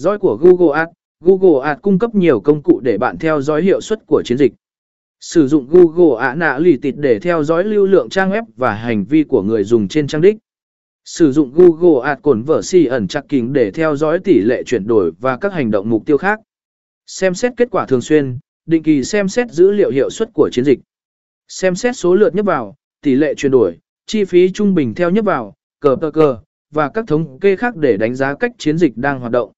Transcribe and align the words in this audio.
Dõi 0.00 0.18
của 0.18 0.38
Google 0.40 0.78
Ads 0.78 0.92
Google 1.20 1.68
Ads 1.68 1.80
cung 1.82 1.98
cấp 1.98 2.14
nhiều 2.14 2.40
công 2.40 2.62
cụ 2.62 2.80
để 2.80 2.98
bạn 2.98 3.18
theo 3.18 3.40
dõi 3.40 3.62
hiệu 3.62 3.80
suất 3.80 4.06
của 4.06 4.22
chiến 4.24 4.38
dịch. 4.38 4.52
Sử 5.20 5.48
dụng 5.48 5.66
Google 5.70 6.26
Analytics 6.26 6.98
để 6.98 7.18
theo 7.18 7.44
dõi 7.44 7.64
lưu 7.64 7.86
lượng 7.86 8.08
trang 8.08 8.30
web 8.30 8.42
và 8.56 8.74
hành 8.74 9.04
vi 9.04 9.24
của 9.24 9.42
người 9.42 9.64
dùng 9.64 9.88
trên 9.88 10.06
trang 10.06 10.20
đích. 10.20 10.36
Sử 11.04 11.32
dụng 11.32 11.52
Google 11.54 12.08
Ads 12.08 12.22
Conversion 12.22 13.08
Tracking 13.08 13.52
để 13.52 13.70
theo 13.70 13.96
dõi 13.96 14.18
tỷ 14.18 14.40
lệ 14.40 14.62
chuyển 14.66 14.86
đổi 14.86 15.12
và 15.20 15.36
các 15.36 15.52
hành 15.52 15.70
động 15.70 15.90
mục 15.90 16.06
tiêu 16.06 16.18
khác. 16.18 16.40
Xem 17.06 17.34
xét 17.34 17.52
kết 17.56 17.68
quả 17.70 17.86
thường 17.86 18.00
xuyên, 18.00 18.38
định 18.66 18.82
kỳ 18.82 19.04
xem 19.04 19.28
xét 19.28 19.50
dữ 19.50 19.70
liệu 19.70 19.90
hiệu 19.90 20.10
suất 20.10 20.28
của 20.34 20.50
chiến 20.52 20.64
dịch. 20.64 20.78
Xem 21.48 21.74
xét 21.74 21.96
số 21.96 22.14
lượt 22.14 22.34
nhấp 22.34 22.46
vào, 22.46 22.74
tỷ 23.02 23.14
lệ 23.14 23.34
chuyển 23.34 23.52
đổi, 23.52 23.78
chi 24.06 24.24
phí 24.24 24.52
trung 24.52 24.74
bình 24.74 24.94
theo 24.94 25.10
nhấp 25.10 25.24
vào, 25.24 25.54
cờ 25.80 25.96
tờ 26.00 26.10
cờ, 26.10 26.38
và 26.70 26.90
các 26.94 27.04
thống 27.06 27.38
kê 27.40 27.56
khác 27.56 27.76
để 27.76 27.96
đánh 27.96 28.14
giá 28.14 28.34
cách 28.34 28.52
chiến 28.58 28.78
dịch 28.78 28.96
đang 28.96 29.20
hoạt 29.20 29.32
động. 29.32 29.52